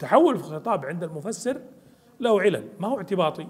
تحول 0.00 0.38
في 0.38 0.44
الخطاب 0.44 0.84
عند 0.84 1.04
المفسر 1.04 1.60
له 2.20 2.40
علل 2.40 2.68
ما 2.80 2.88
هو 2.88 2.96
اعتباطي. 2.98 3.46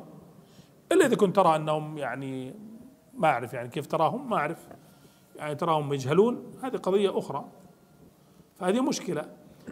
إلا 0.93 1.07
إذا 1.07 1.16
كنت 1.16 1.37
ترى 1.37 1.57
أنهم 1.57 1.98
يعني 1.98 2.54
ما 3.14 3.29
أعرف 3.29 3.53
يعني 3.53 3.69
كيف 3.69 3.87
تراهم 3.87 4.30
ما 4.30 4.37
أعرف. 4.37 4.68
يعني 5.36 5.55
تراهم 5.55 5.93
يجهلون 5.93 6.52
هذه 6.62 6.77
قضية 6.77 7.18
أخرى. 7.18 7.45
فهذه 8.57 8.80
مشكلة. 8.80 9.29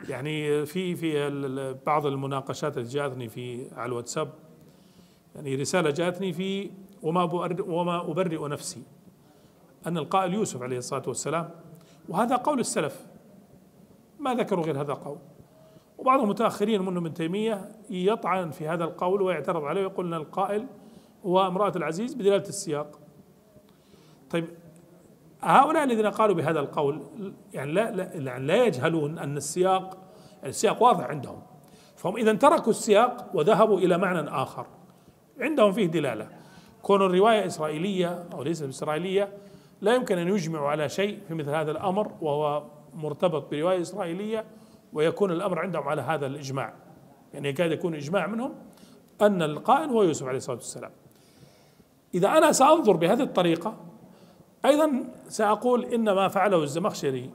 يعني 0.09 0.67
في 0.67 0.96
في 0.96 1.30
بعض 1.87 2.07
المناقشات 2.07 2.79
اللي 2.79 2.89
جاتني 2.89 3.29
في 3.29 3.75
على 3.75 3.87
الواتساب. 3.87 4.33
يعني 5.35 5.55
رسالة 5.55 5.91
جاتني 5.91 6.33
في 6.33 6.71
وما 7.03 7.23
وما 7.61 8.01
أبرئ 8.01 8.49
نفسي. 8.49 8.83
أن 9.87 9.99
القائل 9.99 10.35
يوسف 10.35 10.63
عليه 10.63 10.79
الصلاة 10.79 11.03
والسلام. 11.07 11.51
وهذا 12.09 12.37
قول 12.37 12.61
السلف. 12.61 13.07
ما 14.21 14.35
ذكروا 14.35 14.65
غير 14.65 14.81
هذا 14.81 14.93
القول. 14.93 15.19
وبعض 16.09 16.21
المتاخرين 16.21 16.80
منهم 16.83 16.97
ابن 16.97 17.15
تيمية 17.15 17.69
يطعن 17.91 18.51
في 18.51 18.69
هذا 18.69 18.85
القول 18.85 19.23
ويعترض 19.23 19.65
عليه 19.65 19.80
ويقول 19.80 20.07
إن 20.07 20.15
القائل 20.15 20.66
هو 21.27 21.47
امرأة 21.47 21.73
العزيز 21.77 22.15
بدلالة 22.15 22.49
السياق. 22.49 22.99
طيب 24.30 24.49
هؤلاء 25.41 25.85
الذين 25.85 26.07
قالوا 26.07 26.35
بهذا 26.35 26.61
القول 26.61 27.02
يعني 27.55 27.73
لا 27.73 27.91
لا, 27.91 28.15
يعني 28.15 28.47
لا 28.47 28.65
يجهلون 28.65 29.19
أن 29.19 29.37
السياق 29.37 29.99
يعني 30.37 30.49
السياق 30.49 30.83
واضح 30.83 31.05
عندهم. 31.05 31.43
فهم 31.97 32.16
إذا 32.16 32.33
تركوا 32.33 32.71
السياق 32.71 33.30
وذهبوا 33.35 33.79
إلى 33.79 33.99
معنى 33.99 34.30
آخر. 34.30 34.66
عندهم 35.41 35.73
فيه 35.73 35.87
دلالة. 35.87 36.29
كون 36.83 37.02
الرواية 37.02 37.47
إسرائيلية 37.47 38.25
أو 38.33 38.43
ليست 38.43 38.69
إسرائيلية 38.69 39.33
لا 39.80 39.95
يمكن 39.95 40.19
أن 40.19 40.29
يجمعوا 40.29 40.69
على 40.69 40.88
شيء 40.88 41.19
في 41.29 41.35
مثل 41.35 41.51
هذا 41.51 41.71
الأمر 41.71 42.13
وهو 42.21 42.63
مرتبط 42.95 43.51
برواية 43.51 43.80
إسرائيلية 43.80 44.45
ويكون 44.92 45.33
الأمر 45.33 45.59
عندهم 45.59 45.88
على 45.88 46.02
هذا 46.02 46.27
الإجماع. 46.27 46.74
يعني 47.35 47.49
يكاد 47.49 47.73
يكون 47.73 47.95
إجماع 47.95 48.26
منهم 48.26 48.54
أن 49.23 49.43
القائل 49.43 49.90
هو 49.90 50.02
يوسف 50.02 50.26
عليه 50.26 50.37
الصلاة 50.37 50.57
والسلام. 50.57 50.90
إذا 52.15 52.29
أنا 52.29 52.52
سأنظر 52.52 52.96
بهذه 52.96 53.23
الطريقة 53.23 53.76
أيضا 54.65 55.04
سأقول 55.29 55.85
إن 55.85 56.10
ما 56.10 56.29
فعله 56.29 56.63
الزمخشري 56.63 57.30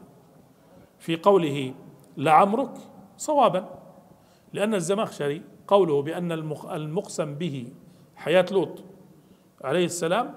في 0.99 1.15
قوله 1.15 1.73
لعمرك 2.17 2.71
صوابا 3.17 3.69
لأن 4.53 4.73
الزمخشري 4.73 5.41
قوله 5.67 6.01
بأن 6.01 6.31
المقسم 6.71 7.35
به 7.35 7.67
حياة 8.15 8.45
لوط 8.51 8.83
عليه 9.61 9.85
السلام 9.85 10.33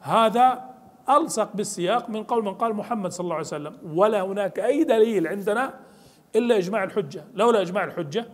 هذا 0.00 0.64
ألصق 1.10 1.56
بالسياق 1.56 2.10
من 2.10 2.22
قول 2.22 2.44
من 2.44 2.54
قال 2.54 2.74
محمد 2.74 3.10
صلى 3.12 3.24
الله 3.24 3.34
عليه 3.34 3.46
وسلم. 3.46 3.76
ولا 3.94 4.22
هناك 4.22 4.58
أي 4.58 4.84
دليل 4.84 5.26
عندنا 5.26 5.74
إلا 6.36 6.56
إجماع 6.56 6.84
الحجة. 6.84 7.24
لولا 7.34 7.62
إجماع 7.62 7.84
الحجة 7.84 8.26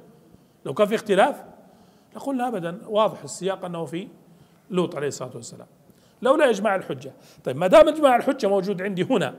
لو 0.65 0.75
كان 0.75 0.87
في 0.87 0.95
اختلاف 0.95 1.45
لقلنا 2.17 2.49
ابدا. 2.49 2.79
واضح 2.87 3.23
السياق 3.23 3.65
أنه 3.65 3.85
في 3.85 4.09
لوط 4.71 4.97
عليه 4.97 5.09
الصلاة 5.09 5.31
والسلام. 5.35 5.67
لولا 6.23 6.51
إجماع 6.51 6.75
الحجة. 6.75 7.13
طيب 7.45 7.57
ما 7.57 7.67
دام 7.67 7.89
إجماع 7.89 8.17
الحجة 8.17 8.47
موجود 8.47 8.83
عندي 8.83 9.03
هنا 9.03 9.35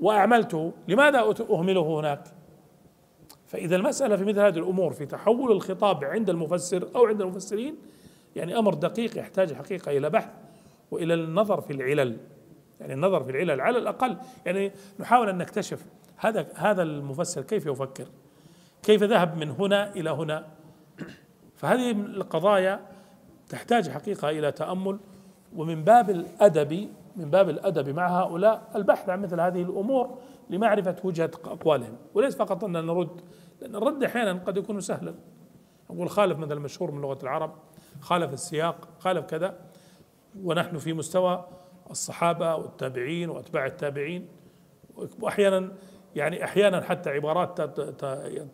وأعملته 0.00 0.72
لماذا 0.88 1.34
أهمله 1.50 2.00
هناك؟ 2.00 2.24
فإذا 3.46 3.76
المسألة 3.76 4.16
في 4.16 4.24
مثل 4.24 4.40
هذه 4.40 4.58
الأمور 4.58 4.92
في 4.92 5.06
تحول 5.06 5.52
الخطاب 5.52 6.04
عند 6.04 6.30
المفسر 6.30 6.88
أو 6.96 7.06
عند 7.06 7.20
المفسرين 7.20 7.76
يعني 8.36 8.58
أمر 8.58 8.74
دقيق 8.74 9.18
يحتاج 9.18 9.52
حقيقة 9.52 9.96
إلى 9.96 10.10
بحث 10.10 10.30
وإلى 10.90 11.14
النظر 11.14 11.60
في 11.60 11.72
العلل. 11.72 12.16
يعني 12.80 12.94
النظر 12.94 13.24
في 13.24 13.30
العلل 13.30 13.60
على 13.60 13.78
الأقل. 13.78 14.16
يعني 14.46 14.72
نحاول 14.98 15.28
أن 15.28 15.38
نكتشف 15.38 15.86
هذا 16.16 16.46
هذا 16.54 16.82
المفسر 16.82 17.42
كيف 17.42 17.66
يفكر؟ 17.66 18.06
كيف 18.82 19.02
ذهب 19.02 19.36
من 19.36 19.50
هنا 19.50 19.92
إلى 19.92 20.10
هنا؟ 20.10 20.46
فهذه 21.56 21.90
القضايا 21.90 22.80
تحتاج 23.48 23.90
حقيقة 23.90 24.30
إلى 24.30 24.52
تأمل 24.52 24.98
ومن 25.56 25.84
باب 25.84 26.10
الأدب 26.10 26.88
من 27.16 27.30
باب 27.30 27.48
الأدب 27.48 27.88
مع 27.88 28.22
هؤلاء 28.22 28.70
البحث 28.74 29.08
عن 29.08 29.22
مثل 29.22 29.40
هذه 29.40 29.62
الأمور 29.62 30.18
لمعرفة 30.50 30.96
وجهة 31.04 31.30
أقوالهم. 31.44 31.96
وليس 32.14 32.36
فقط 32.36 32.64
أن 32.64 32.72
نرد 32.72 33.20
لأن 33.60 33.74
الرد 33.76 34.04
أحيانا 34.04 34.32
قد 34.32 34.56
يكون 34.56 34.80
سهلا. 34.80 35.14
أقول 35.90 36.10
خالف 36.10 36.38
مثل 36.38 36.52
المشهور 36.52 36.90
من 36.90 37.00
لغة 37.00 37.18
العرب 37.22 37.54
خالف 38.00 38.32
السياق 38.32 38.88
خالف 38.98 39.26
كذا. 39.26 39.58
ونحن 40.42 40.78
في 40.78 40.92
مستوى 40.92 41.46
الصحابة 41.90 42.54
والتابعين 42.54 43.30
وأتباع 43.30 43.66
التابعين. 43.66 44.28
واحيانا 45.20 45.72
يعني 46.16 46.44
أحيانا 46.44 46.80
حتى 46.80 47.10
عبارات 47.10 47.60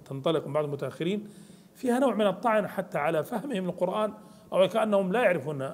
تنطلق 0.06 0.46
من 0.46 0.52
بعض 0.52 0.64
المتأخرين 0.64 1.28
فيها 1.74 1.98
نوع 1.98 2.14
من 2.14 2.26
الطعن 2.26 2.66
حتى 2.66 2.98
على 2.98 3.24
فهمهم 3.24 3.64
للقران 3.64 4.12
أو 4.52 4.68
كأنهم 4.68 5.12
لا 5.12 5.22
يعرفون 5.22 5.70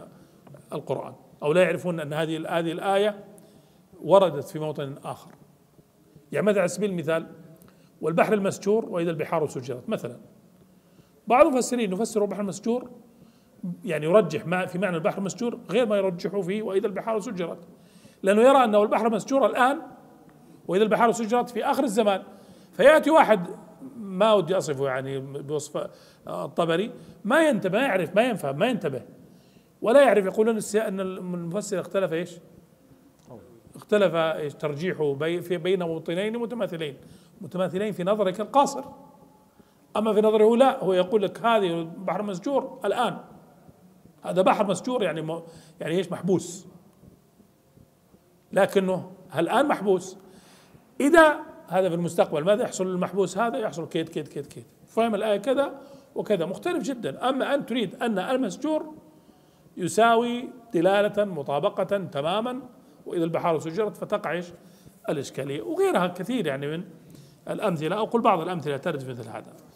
القرآن 0.72 1.14
أو 1.42 1.52
لا 1.52 1.62
يعرفون 1.62 2.00
أن 2.00 2.12
هذه 2.12 2.58
هذه 2.58 2.72
الآية 2.72 3.24
وردت 4.02 4.44
في 4.44 4.58
موطن 4.58 4.94
آخر. 5.04 5.30
يعني 6.32 6.46
مثلا 6.46 6.60
على 6.60 6.68
سبيل 6.68 6.90
المثال 6.90 7.26
والبحر 8.00 8.34
المسجور 8.34 8.84
وإذا 8.84 9.10
البحار 9.10 9.46
سجرت 9.46 9.88
مثلا. 9.88 10.16
بعض 11.26 11.46
المفسرين 11.46 11.92
يفسر 11.92 12.22
البحر 12.22 12.40
المسجور 12.40 12.90
يعني 13.84 14.06
يرجح 14.06 14.46
ما 14.46 14.66
في 14.66 14.78
معنى 14.78 14.96
البحر 14.96 15.18
المسجور 15.18 15.58
غير 15.70 15.86
ما 15.86 15.96
يرجحه 15.96 16.40
فيه 16.40 16.62
وإذا 16.62 16.86
البحار 16.86 17.20
سجرت. 17.20 17.58
لأنه 18.22 18.42
يرى 18.42 18.64
أنه 18.64 18.82
البحر 18.82 19.10
مسجور 19.10 19.46
الآن 19.46 19.78
وإذا 20.68 20.82
البحار 20.84 21.12
سجرت 21.12 21.50
في 21.50 21.64
آخر 21.64 21.84
الزمان 21.84 22.22
فيأتي 22.72 23.10
واحد 23.10 23.46
ما 23.96 24.32
ودي 24.32 24.56
أصفه 24.56 24.86
يعني 24.86 25.18
بوصف 25.18 25.90
الطبري 26.28 26.92
ما 27.24 27.48
ينتبه 27.48 27.78
ما 27.78 27.84
يعرف 27.84 28.16
ما 28.16 28.22
ينفهم 28.22 28.58
ما 28.58 28.66
ينتبه. 28.66 29.02
ولا 29.82 30.02
يعرف 30.02 30.24
يقولون 30.24 30.58
أن 30.74 31.00
المفسر 31.00 31.80
اختلف 31.80 32.12
إيش؟ 32.12 32.30
اختلف 33.76 34.14
إيش؟ 34.14 34.54
ترجيحه 34.54 35.14
بي 35.14 35.42
في 35.42 35.56
بين 35.56 35.82
موطنين 35.82 36.38
متماثلين. 36.38 36.96
متماثلين 37.40 37.92
في 37.92 38.04
نظرك 38.04 38.40
القاصر. 38.40 38.84
أما 39.96 40.12
في 40.12 40.20
نظره 40.20 40.56
لا 40.56 40.84
هو 40.84 40.92
يقول 40.92 41.22
لك 41.22 41.46
هذه 41.46 41.90
بحر 41.96 42.22
مسجور 42.22 42.80
الآن. 42.84 43.18
هذا 44.22 44.42
بحر 44.42 44.66
مسجور 44.66 45.02
يعني 45.02 45.42
يعني 45.80 45.94
إيش؟ 45.94 46.12
محبوس. 46.12 46.66
لكنه 48.52 49.12
الآن 49.38 49.68
محبوس. 49.68 50.16
إذا 51.00 51.40
هذا 51.68 51.88
في 51.88 51.94
المستقبل 51.94 52.44
ماذا 52.44 52.62
يحصل؟ 52.62 52.86
للمحبوس 52.86 53.38
هذا 53.38 53.58
يحصل 53.58 53.88
كيد 53.88 54.08
كيد 54.08 54.28
كيد 54.28 54.46
كيد. 54.46 54.64
فهم 54.88 55.14
الآية 55.14 55.36
كذا 55.36 55.80
وكذا. 56.14 56.46
مختلف 56.46 56.82
جدا. 56.82 57.28
أما 57.28 57.54
أن 57.54 57.66
تريد 57.66 57.94
أن 58.02 58.18
المسجور 58.18 58.94
يساوي 59.76 60.48
دلالة 60.74 61.24
مطابقة 61.24 61.98
تماما 61.98 62.60
وإذا 63.06 63.24
البحار 63.24 63.58
سجرت 63.58 63.96
فتقع 63.96 64.32
إيش 64.32 64.46
الإشكالية. 65.08 65.62
وغيرها 65.62 66.06
كثير 66.06 66.46
يعني 66.46 66.76
من 66.76 66.84
الأمثلة 67.50 67.96
أو 67.96 68.04
قل 68.04 68.20
بعض 68.20 68.40
الأمثلة 68.40 68.76
ترد 68.76 69.10
مثل 69.10 69.28
هذا. 69.28 69.75